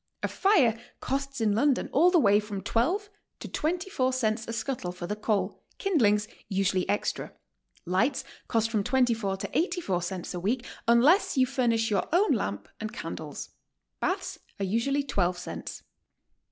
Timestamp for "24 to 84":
8.83-10.01